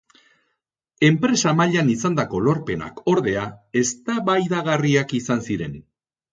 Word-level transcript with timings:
Enpresa 1.09 1.53
mailan 1.59 1.91
izandako 1.97 2.41
lorpenak, 2.47 3.03
ordea, 3.15 3.45
eztabaidagarriak 3.85 5.17
izan 5.23 5.49
ziren. 5.49 5.81